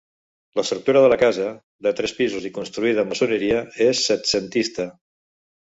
[0.59, 1.51] L'estructura de la casa,
[1.89, 3.61] de tres pisos i construïda amb maçoneria,
[3.91, 4.91] és setcentista.